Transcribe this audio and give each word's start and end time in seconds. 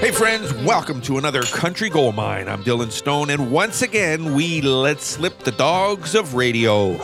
Hey, 0.00 0.12
friends, 0.12 0.52
welcome 0.64 1.00
to 1.02 1.18
another 1.18 1.42
Country 1.42 1.90
Gold 1.90 2.14
Mine. 2.14 2.48
I'm 2.48 2.62
Dylan 2.62 2.90
Stone, 2.90 3.30
and 3.30 3.50
once 3.50 3.82
again, 3.82 4.34
we 4.34 4.60
let 4.60 5.00
slip 5.00 5.40
the 5.40 5.52
dogs 5.52 6.14
of 6.14 6.34
radio. 6.34 6.98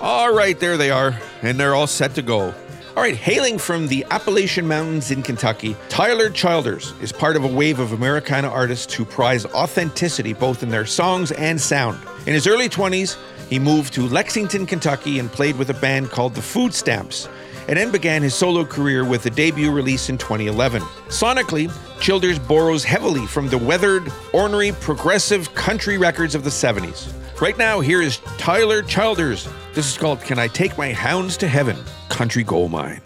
All 0.00 0.34
right, 0.34 0.58
there 0.58 0.76
they 0.76 0.90
are, 0.90 1.18
and 1.42 1.58
they're 1.58 1.74
all 1.74 1.86
set 1.86 2.14
to 2.16 2.22
go. 2.22 2.54
All 2.96 3.02
right, 3.02 3.14
hailing 3.14 3.58
from 3.58 3.88
the 3.88 4.06
Appalachian 4.10 4.66
Mountains 4.66 5.10
in 5.10 5.22
Kentucky, 5.22 5.76
Tyler 5.90 6.30
Childers 6.30 6.94
is 7.02 7.12
part 7.12 7.36
of 7.36 7.44
a 7.44 7.48
wave 7.48 7.78
of 7.78 7.92
Americana 7.92 8.48
artists 8.48 8.94
who 8.94 9.04
prize 9.04 9.44
authenticity 9.46 10.32
both 10.32 10.62
in 10.62 10.70
their 10.70 10.86
songs 10.86 11.30
and 11.32 11.60
sound. 11.60 12.00
In 12.26 12.32
his 12.32 12.46
early 12.46 12.70
20s, 12.70 13.18
he 13.50 13.58
moved 13.58 13.92
to 13.94 14.08
Lexington, 14.08 14.64
Kentucky, 14.64 15.18
and 15.18 15.30
played 15.30 15.56
with 15.58 15.68
a 15.68 15.74
band 15.74 16.10
called 16.10 16.34
the 16.34 16.40
Food 16.40 16.72
Stamps, 16.72 17.28
and 17.68 17.76
then 17.76 17.90
began 17.90 18.22
his 18.22 18.34
solo 18.34 18.64
career 18.64 19.04
with 19.04 19.26
a 19.26 19.30
debut 19.30 19.70
release 19.70 20.08
in 20.08 20.18
2011. 20.18 20.82
Sonically, 21.08 21.70
Childers 22.00 22.38
borrows 22.38 22.84
heavily 22.84 23.26
from 23.26 23.48
the 23.48 23.58
weathered, 23.58 24.12
ornery, 24.32 24.72
progressive 24.72 25.54
country 25.54 25.98
records 25.98 26.34
of 26.34 26.44
the 26.44 26.50
70s. 26.50 27.12
Right 27.40 27.56
now, 27.58 27.80
here 27.80 28.02
is 28.02 28.18
Tyler 28.38 28.82
Childers. 28.82 29.48
This 29.74 29.90
is 29.90 29.98
called 29.98 30.20
Can 30.20 30.38
I 30.38 30.48
Take 30.48 30.76
My 30.78 30.92
Hounds 30.92 31.36
to 31.38 31.48
Heaven? 31.48 31.76
Country 32.08 32.44
Gold 32.44 32.70
Mine. 32.70 33.05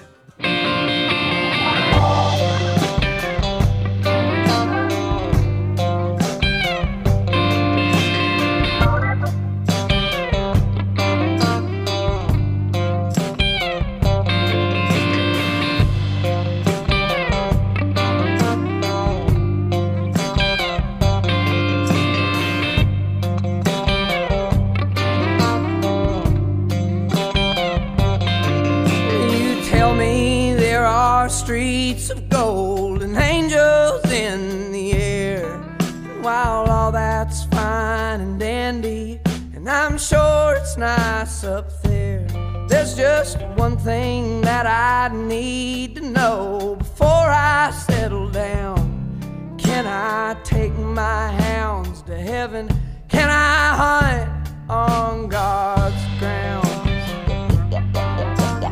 Streets 31.91 32.11
of 32.11 32.29
gold 32.29 33.03
and 33.03 33.17
angels 33.17 34.05
in 34.13 34.71
the 34.71 34.93
air. 34.93 35.55
And 35.81 36.23
while 36.23 36.71
all 36.71 36.93
that's 36.93 37.47
fine 37.47 38.21
and 38.21 38.39
dandy, 38.39 39.21
and 39.55 39.69
I'm 39.69 39.99
sure 39.99 40.55
it's 40.55 40.77
nice 40.77 41.43
up 41.43 41.83
there, 41.83 42.25
there's 42.69 42.95
just 42.95 43.39
one 43.57 43.77
thing 43.77 44.41
that 44.43 44.67
I 44.67 45.13
need 45.13 45.97
to 45.97 46.03
know 46.03 46.77
before 46.79 47.09
I 47.09 47.73
settle 47.73 48.31
down. 48.31 49.57
Can 49.59 49.85
I 49.87 50.37
take 50.45 50.77
my 50.79 51.33
hounds 51.43 52.03
to 52.03 52.17
heaven? 52.17 52.69
Can 53.09 53.29
I 53.29 53.75
hunt 53.83 54.49
on 54.71 55.29
God's 55.29 56.05
grounds? 56.21 56.71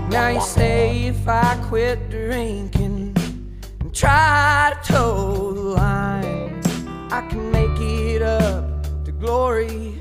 Now 0.09 0.29
you 0.29 0.41
say 0.41 1.07
if 1.07 1.27
I 1.29 1.57
quit 1.69 2.11
drinking 2.11 2.98
try 3.99 4.73
to 4.81 4.93
toe 4.93 5.53
the 5.53 5.61
line, 5.61 6.63
I 7.11 7.21
can 7.29 7.51
make 7.51 7.81
it 7.81 8.23
up 8.23 8.85
to 9.05 9.11
glory 9.11 9.99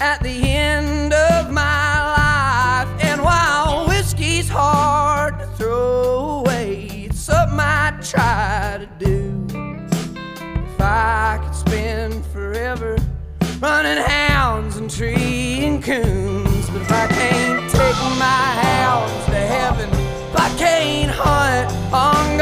at 0.00 0.22
the 0.22 0.30
end 0.30 1.12
of 1.12 1.50
my 1.50 1.92
life. 2.16 2.88
And 3.04 3.22
while 3.22 3.86
whiskey's 3.86 4.48
hard 4.48 5.38
to 5.40 5.46
throw 5.58 6.40
away, 6.40 7.08
it's 7.10 7.20
something 7.20 7.60
I 7.60 7.90
try 8.00 8.78
to 8.78 9.04
do. 9.04 9.46
If 9.52 10.80
I 10.80 11.38
could 11.44 11.54
spend 11.54 12.24
forever 12.24 12.96
running 13.60 14.02
hounds 14.02 14.78
and 14.78 14.90
treeing 14.90 15.82
coons, 15.82 16.70
but 16.70 16.80
if 16.80 16.90
I 16.90 17.06
can't 17.08 17.70
take 17.70 17.98
my 18.18 18.46
hounds 18.64 19.26
to 19.26 19.36
heaven, 19.36 19.90
if 19.90 20.40
I 20.40 20.48
can't 20.56 21.10
hunt 21.10 21.70
on 21.92 22.33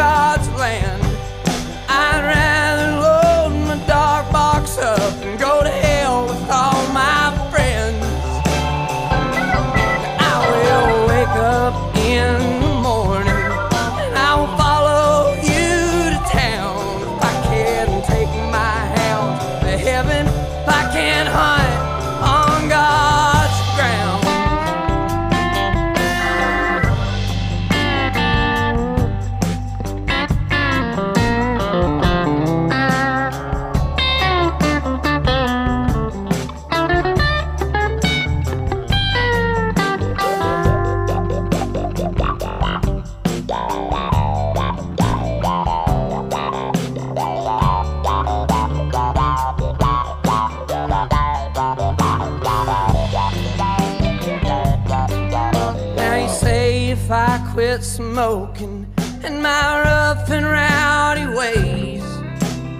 smoking 58.11 58.87
and 59.23 59.41
my 59.43 59.81
rough 59.85 60.29
and 60.29 60.45
rowdy 60.45 61.27
ways, 61.39 62.05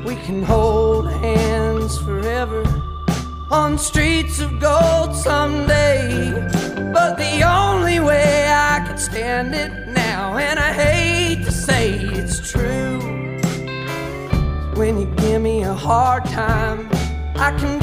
we 0.05 0.15
can 0.27 0.43
hold 0.43 1.11
hands 1.11 1.97
forever 1.99 2.63
on 3.51 3.79
streets 3.79 4.41
of 4.41 4.51
gold 4.61 5.15
someday. 5.15 6.33
But 6.93 7.17
the 7.17 7.35
only 7.45 8.01
way 8.01 8.49
I 8.49 8.85
can 8.87 8.99
stand 8.99 9.55
it 9.55 9.73
now, 9.89 10.37
and 10.37 10.59
I 10.59 10.73
hate 10.73 11.45
to 11.45 11.53
say 11.53 11.91
it's 12.19 12.51
true, 12.51 12.99
when 14.75 14.99
you 15.01 15.07
give 15.25 15.41
me 15.41 15.63
a 15.63 15.75
hard 15.75 16.25
time, 16.25 16.89
I 17.37 17.51
can 17.59 17.82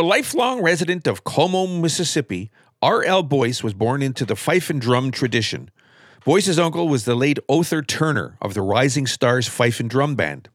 A 0.00 0.02
lifelong 0.02 0.62
resident 0.62 1.06
of 1.06 1.24
Como, 1.24 1.66
Mississippi, 1.66 2.50
R.L. 2.80 3.22
Boyce 3.22 3.62
was 3.62 3.74
born 3.74 4.00
into 4.00 4.24
the 4.24 4.34
fife 4.34 4.70
and 4.70 4.80
drum 4.80 5.10
tradition. 5.10 5.70
Boyce's 6.24 6.58
uncle 6.58 6.88
was 6.88 7.04
the 7.04 7.14
late 7.14 7.38
Othar 7.50 7.86
Turner 7.86 8.38
of 8.40 8.54
the 8.54 8.62
Rising 8.62 9.06
Stars 9.06 9.46
Fife 9.46 9.78
and 9.78 9.90
Drum 9.90 10.14
Band. 10.14 10.48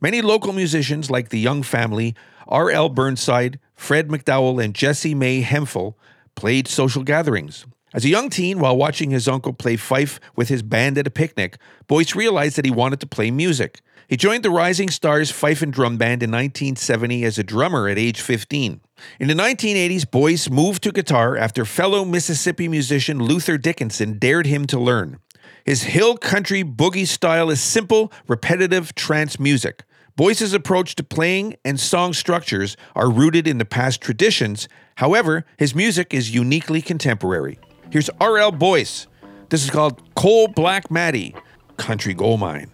Many 0.00 0.22
local 0.22 0.52
musicians, 0.52 1.08
like 1.08 1.28
the 1.28 1.38
Young 1.38 1.62
family, 1.62 2.16
R.L. 2.48 2.88
Burnside, 2.88 3.60
Fred 3.76 4.08
McDowell 4.08 4.60
and 4.60 4.74
Jessie 4.74 5.14
Mae 5.14 5.42
Hemphill 5.42 5.96
played 6.34 6.66
social 6.66 7.04
gatherings. 7.04 7.66
As 7.94 8.04
a 8.04 8.08
young 8.08 8.28
teen, 8.28 8.58
while 8.58 8.76
watching 8.76 9.10
his 9.10 9.28
uncle 9.28 9.52
play 9.52 9.76
fife 9.76 10.18
with 10.34 10.48
his 10.48 10.64
band 10.64 10.98
at 10.98 11.06
a 11.06 11.12
picnic, 11.12 11.58
Boyce 11.86 12.16
realized 12.16 12.56
that 12.56 12.64
he 12.64 12.72
wanted 12.72 12.98
to 12.98 13.06
play 13.06 13.30
music. 13.30 13.82
He 14.10 14.16
joined 14.16 14.42
the 14.42 14.50
Rising 14.50 14.90
Stars 14.90 15.30
Fife 15.30 15.62
and 15.62 15.72
Drum 15.72 15.96
Band 15.96 16.24
in 16.24 16.32
1970 16.32 17.22
as 17.22 17.38
a 17.38 17.44
drummer 17.44 17.86
at 17.86 17.96
age 17.96 18.20
15. 18.20 18.80
In 19.20 19.28
the 19.28 19.34
1980s, 19.34 20.10
Boyce 20.10 20.50
moved 20.50 20.82
to 20.82 20.90
guitar 20.90 21.36
after 21.36 21.64
fellow 21.64 22.04
Mississippi 22.04 22.66
musician 22.66 23.22
Luther 23.22 23.56
Dickinson 23.56 24.18
dared 24.18 24.46
him 24.46 24.66
to 24.66 24.80
learn. 24.80 25.20
His 25.64 25.84
hill 25.84 26.16
country 26.16 26.64
boogie 26.64 27.06
style 27.06 27.50
is 27.50 27.60
simple, 27.60 28.12
repetitive 28.26 28.96
trance 28.96 29.38
music. 29.38 29.84
Boyce's 30.16 30.54
approach 30.54 30.96
to 30.96 31.04
playing 31.04 31.54
and 31.64 31.78
song 31.78 32.12
structures 32.12 32.76
are 32.96 33.08
rooted 33.08 33.46
in 33.46 33.58
the 33.58 33.64
past 33.64 34.00
traditions. 34.00 34.68
However, 34.96 35.46
his 35.56 35.72
music 35.72 36.12
is 36.12 36.34
uniquely 36.34 36.82
contemporary. 36.82 37.60
Here's 37.90 38.10
R.L. 38.20 38.50
Boyce. 38.50 39.06
This 39.50 39.62
is 39.62 39.70
called 39.70 40.02
Coal 40.16 40.48
Black 40.48 40.90
Mattie, 40.90 41.36
Country 41.76 42.12
Gold 42.12 42.40
Mine. 42.40 42.72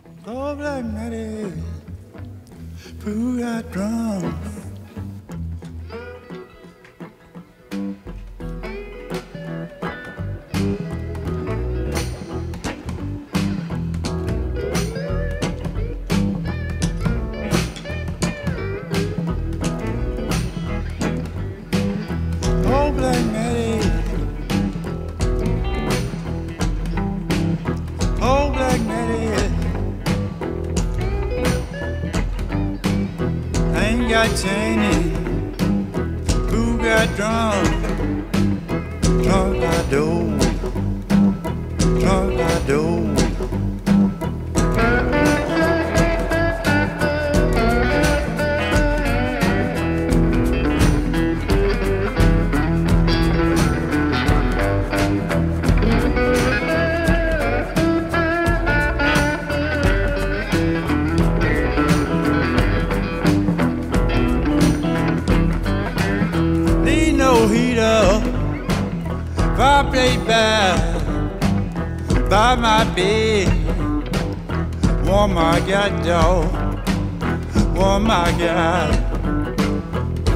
Black 0.55 0.85
Mattie, 0.85 1.53
pull 3.01 3.33
that 3.37 3.71
drum. 3.73 4.66
Got 34.09 34.37
Cheney. 34.37 35.11
Who 36.49 36.79
got 36.79 37.09
drum? 37.17 37.65
Tornado. 39.25 40.39
Tornado. 42.01 43.17
Need 43.17 43.26
By, 69.57 69.83
by 72.29 72.55
my 72.57 72.85
bed. 72.95 73.49
Warm 75.07 75.33
my 75.33 75.61
God, 75.61 76.05
dog. 76.05 76.45
Warm 77.75 78.03
my 78.05 78.31
God. 78.39 78.93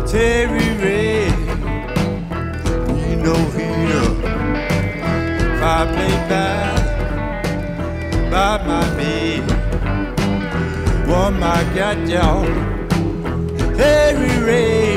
Terry. 0.09 1.31
Need 2.95 3.19
no 3.23 3.35
heater. 3.53 4.09
Fireplace 5.61 6.25
by, 6.31 6.49
by 8.31 8.53
my 8.67 8.85
bed. 8.97 9.43
Warm 11.07 11.39
my 11.39 11.63
God, 11.75 12.09
dog. 12.09 12.47
Terry 13.77 14.45
Red. 14.45 14.90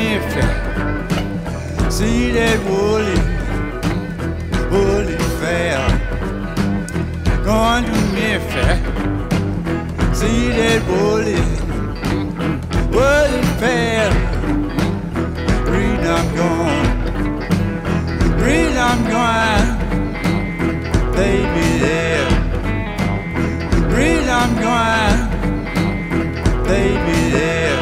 Going 0.00 0.14
Memphis, 0.14 1.94
see 1.94 2.30
that 2.32 2.58
woolly, 2.64 3.20
woolly 4.70 5.18
fair. 5.38 5.80
Going 7.44 7.84
to 7.84 7.96
Memphis, 8.16 8.78
see 10.18 10.42
that 10.58 10.80
woolly, 10.88 11.44
woolly 12.94 13.42
fair. 13.60 14.08
Read 15.70 16.02
I'm 16.16 16.28
gone, 16.34 16.88
read 18.40 18.76
I'm 18.78 19.00
gone, 19.14 19.68
baby 21.12 21.66
there. 21.84 22.30
Read 23.94 24.28
I'm 24.28 24.52
gone, 24.62 25.18
baby 26.64 27.18
there 27.32 27.79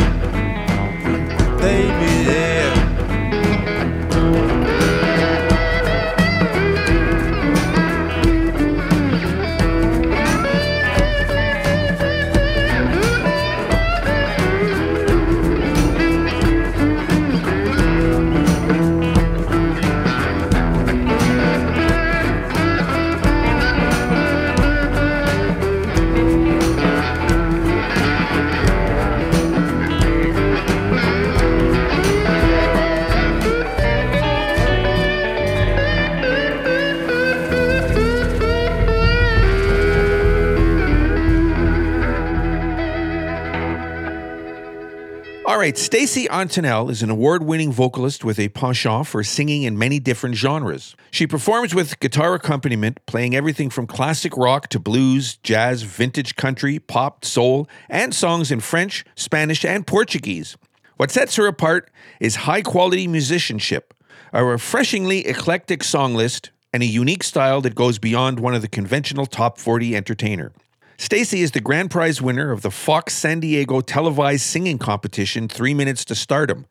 All 45.58 45.62
right, 45.62 45.76
Stacy 45.76 46.28
Antonel 46.28 46.88
is 46.88 47.02
an 47.02 47.10
award-winning 47.10 47.72
vocalist 47.72 48.24
with 48.24 48.38
a 48.38 48.48
penchant 48.50 49.08
for 49.08 49.24
singing 49.24 49.64
in 49.64 49.76
many 49.76 49.98
different 49.98 50.36
genres. 50.36 50.94
She 51.10 51.26
performs 51.26 51.74
with 51.74 51.98
guitar 51.98 52.34
accompaniment, 52.34 53.04
playing 53.06 53.34
everything 53.34 53.68
from 53.68 53.88
classic 53.88 54.36
rock 54.36 54.68
to 54.68 54.78
blues, 54.78 55.36
jazz, 55.42 55.82
vintage 55.82 56.36
country, 56.36 56.78
pop, 56.78 57.24
soul, 57.24 57.68
and 57.88 58.14
songs 58.14 58.52
in 58.52 58.60
French, 58.60 59.04
Spanish, 59.16 59.64
and 59.64 59.84
Portuguese. 59.84 60.56
What 60.96 61.10
sets 61.10 61.34
her 61.34 61.48
apart 61.48 61.90
is 62.20 62.36
high-quality 62.46 63.08
musicianship, 63.08 63.94
a 64.32 64.44
refreshingly 64.44 65.26
eclectic 65.26 65.82
song 65.82 66.14
list, 66.14 66.52
and 66.72 66.84
a 66.84 66.86
unique 66.86 67.24
style 67.24 67.60
that 67.62 67.74
goes 67.74 67.98
beyond 67.98 68.38
one 68.38 68.54
of 68.54 68.62
the 68.62 68.68
conventional 68.68 69.26
top 69.26 69.58
40 69.58 69.96
entertainer. 69.96 70.52
Stacy 71.00 71.42
is 71.42 71.52
the 71.52 71.60
grand 71.60 71.92
prize 71.92 72.20
winner 72.20 72.50
of 72.50 72.62
the 72.62 72.72
Fox 72.72 73.14
San 73.14 73.38
Diego 73.38 73.80
televised 73.80 74.42
singing 74.42 74.78
competition 74.78 75.46
3 75.46 75.72
Minutes 75.72 76.04
to 76.06 76.16
Stardom. 76.16 76.66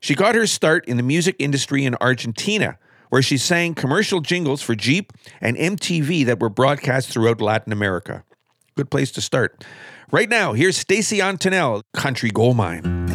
She 0.00 0.14
got 0.14 0.34
her 0.34 0.46
start 0.46 0.86
in 0.86 0.96
the 0.96 1.02
music 1.02 1.36
industry 1.38 1.84
in 1.84 1.94
Argentina, 1.96 2.78
where 3.10 3.20
she 3.20 3.36
sang 3.36 3.74
commercial 3.74 4.20
jingles 4.20 4.62
for 4.62 4.74
Jeep 4.74 5.12
and 5.42 5.58
MTV 5.58 6.24
that 6.24 6.40
were 6.40 6.48
broadcast 6.48 7.10
throughout 7.10 7.42
Latin 7.42 7.70
America. 7.70 8.24
Good 8.76 8.90
place 8.90 9.12
to 9.12 9.20
start. 9.20 9.62
Right 10.10 10.30
now, 10.30 10.54
here's 10.54 10.78
Stacy 10.78 11.18
Antonel, 11.18 11.82
Country 11.92 12.30
Gold 12.30 12.56
Mine. 12.56 13.05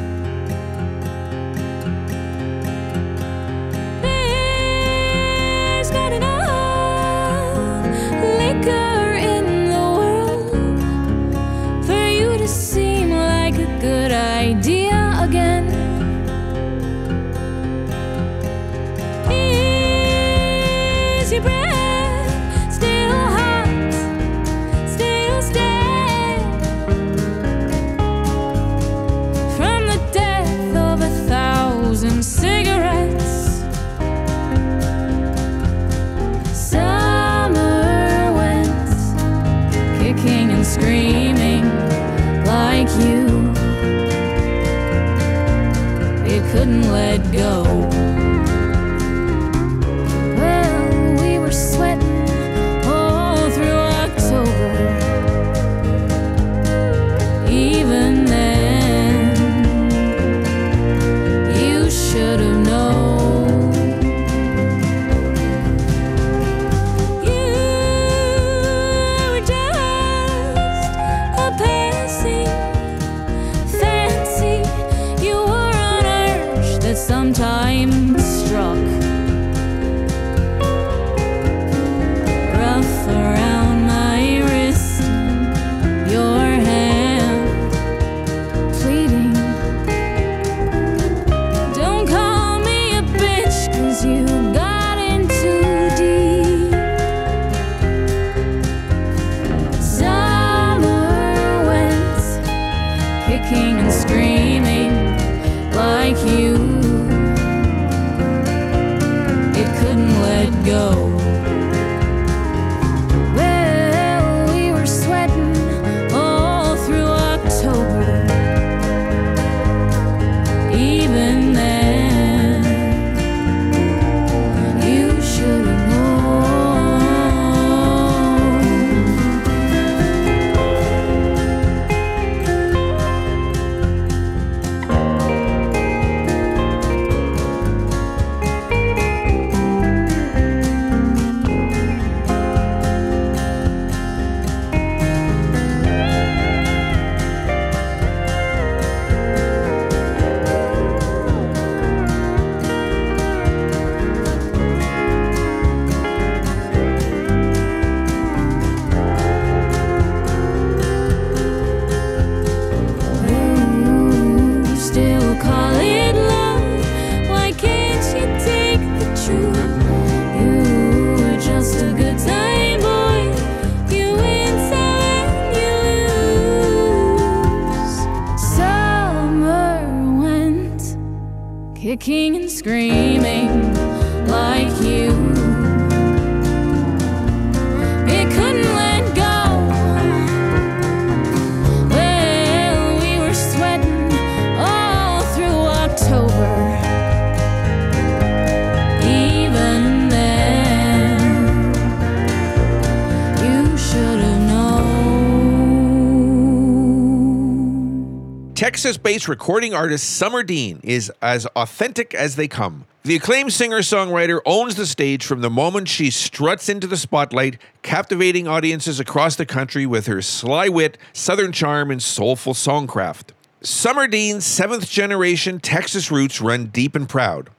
Texas 208.82 208.98
based 208.98 209.28
recording 209.28 209.76
artist 209.76 210.18
Summer 210.18 210.42
Dean 210.42 210.80
is 210.82 211.12
as 211.22 211.46
authentic 211.56 212.16
as 212.16 212.36
they 212.36 212.48
come. 212.48 212.86
The 213.04 213.16
acclaimed 213.16 213.54
singer 213.54 213.82
songwriter 213.82 214.40
owns 214.44 214.74
the 214.74 214.88
stage 214.88 215.24
from 215.24 215.42
the 215.42 215.52
moment 215.52 215.88
she 215.88 216.10
struts 216.10 216.68
into 216.68 216.88
the 216.88 216.98
spotlight, 216.98 217.62
captivating 217.84 218.48
audiences 218.48 219.00
across 219.00 219.36
the 219.36 219.46
country 219.46 219.86
with 219.86 220.08
her 220.08 220.20
sly 220.24 220.68
wit, 220.68 220.98
southern 221.14 221.52
charm, 221.52 221.92
and 221.92 222.02
soulful 222.02 222.56
songcraft. 222.56 223.34
Summer 223.62 224.08
Dean's 224.08 224.48
seventh 224.48 224.90
generation 224.90 225.60
Texas 225.60 226.10
roots 226.10 226.42
run 226.42 226.66
deep 226.66 226.96
and 226.96 227.08
proud, 227.08 227.52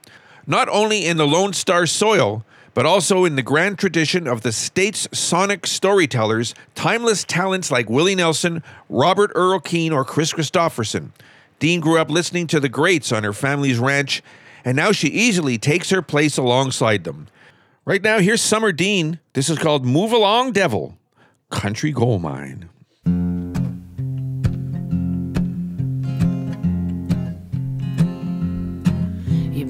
not 0.45 0.67
only 0.67 1.05
in 1.05 1.15
the 1.15 1.25
Lone 1.25 1.53
Star 1.53 1.85
soil, 1.85 2.43
but 2.73 2.85
also 2.85 3.25
in 3.25 3.35
the 3.35 3.41
grand 3.41 3.77
tradition 3.77 4.27
of 4.27 4.41
the 4.41 4.51
state's 4.51 5.07
sonic 5.11 5.67
storytellers, 5.67 6.55
timeless 6.75 7.23
talents 7.23 7.71
like 7.71 7.89
Willie 7.89 8.15
Nelson, 8.15 8.63
Robert 8.89 9.31
Earl 9.35 9.59
Keen, 9.59 9.91
or 9.91 10.03
Kris 10.03 10.33
Kristofferson. 10.33 11.11
Dean 11.59 11.79
grew 11.79 11.99
up 11.99 12.09
listening 12.09 12.47
to 12.47 12.59
the 12.59 12.69
greats 12.69 13.11
on 13.11 13.23
her 13.23 13.33
family's 13.33 13.79
ranch, 13.79 14.21
and 14.65 14.75
now 14.75 14.91
she 14.91 15.07
easily 15.07 15.57
takes 15.57 15.89
her 15.91 16.01
place 16.01 16.37
alongside 16.37 17.03
them. 17.03 17.27
Right 17.85 18.01
now, 18.01 18.19
here's 18.19 18.41
Summer 18.41 18.71
Dean. 18.71 19.19
This 19.33 19.49
is 19.49 19.59
called 19.59 19.85
Move 19.85 20.11
Along 20.11 20.51
Devil, 20.51 20.97
Country 21.49 21.91
Gold 21.91 22.21
Mine. 22.21 22.69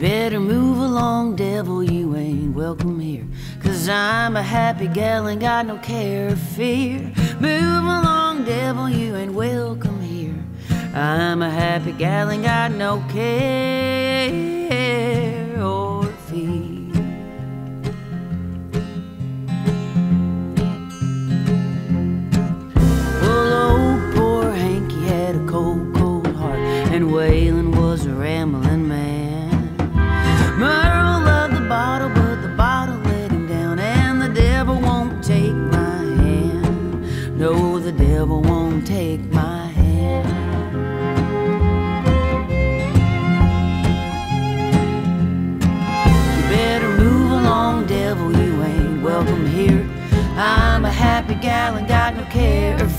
Better 0.04 0.38
move 0.38 0.80
along, 0.80 1.34
devil, 1.38 1.82
you 1.82 2.14
ain't 2.18 2.54
welcome 2.54 3.00
here. 3.00 3.26
Cause 3.62 3.88
I'm 3.88 4.36
a 4.36 4.44
happy 4.44 4.88
gal 4.88 5.28
and 5.28 5.40
got 5.40 5.66
no 5.66 5.78
care 5.78 6.28
or 6.28 6.36
fear. 6.36 7.00
Move 7.40 7.84
along, 7.86 8.44
devil, 8.44 8.90
you 8.90 9.16
ain't 9.16 9.34
welcome 9.34 10.02
here. 10.02 10.36
I'm 10.94 11.42
a 11.42 11.50
happy 11.50 11.94
gal 11.94 12.30
and 12.32 12.44
got 12.44 12.74
no 12.74 13.02
care 13.14 14.63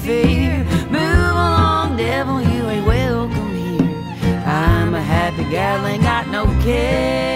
fear. 0.04 0.58
Move 0.90 1.34
along, 1.46 1.96
devil, 1.96 2.40
you 2.42 2.68
ain't 2.68 2.87
welcome 2.87 3.54
here. 3.54 4.42
I'm 4.46 4.94
a 4.94 5.00
happy 5.00 5.44
gal 5.50 5.87
ain't 5.87 6.02
got 6.02 6.28
no 6.28 6.44
care 6.62 7.33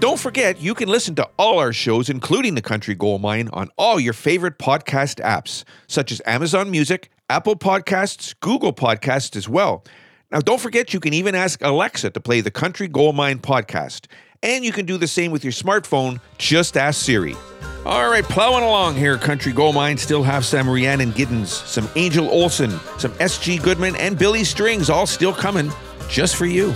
don't 0.00 0.18
forget, 0.18 0.60
you 0.60 0.74
can 0.74 0.88
listen 0.88 1.14
to 1.16 1.28
all 1.38 1.58
our 1.58 1.74
shows, 1.74 2.08
including 2.08 2.54
The 2.54 2.62
Country 2.62 2.94
Gold 2.94 3.20
Mine, 3.20 3.50
on 3.52 3.68
all 3.76 4.00
your 4.00 4.14
favorite 4.14 4.58
podcast 4.58 5.22
apps, 5.22 5.64
such 5.86 6.10
as 6.10 6.22
Amazon 6.24 6.70
Music, 6.70 7.10
Apple 7.28 7.54
Podcasts, 7.54 8.34
Google 8.40 8.72
Podcasts 8.72 9.36
as 9.36 9.48
well. 9.48 9.84
Now, 10.32 10.40
don't 10.40 10.60
forget, 10.60 10.94
you 10.94 11.00
can 11.00 11.12
even 11.12 11.34
ask 11.34 11.62
Alexa 11.62 12.10
to 12.10 12.20
play 12.20 12.40
the 12.40 12.50
Country 12.50 12.88
Gold 12.88 13.14
Mine 13.14 13.40
podcast. 13.40 14.06
And 14.42 14.64
you 14.64 14.72
can 14.72 14.86
do 14.86 14.96
the 14.96 15.06
same 15.06 15.32
with 15.32 15.44
your 15.44 15.52
smartphone. 15.52 16.18
Just 16.38 16.78
ask 16.78 17.04
Siri. 17.04 17.36
All 17.84 18.08
right, 18.08 18.24
plowing 18.24 18.64
along 18.64 18.94
here, 18.94 19.18
Country 19.18 19.52
Gold 19.52 19.74
Mine. 19.74 19.98
Still 19.98 20.22
have 20.22 20.46
some 20.46 20.68
Rhiannon 20.68 21.12
Giddens, 21.12 21.48
some 21.48 21.88
Angel 21.94 22.26
Olsen, 22.28 22.70
some 22.98 23.12
S.G. 23.20 23.58
Goodman, 23.58 23.96
and 23.96 24.18
Billy 24.18 24.44
Strings 24.44 24.88
all 24.88 25.06
still 25.06 25.34
coming 25.34 25.70
just 26.08 26.36
for 26.36 26.46
you. 26.46 26.74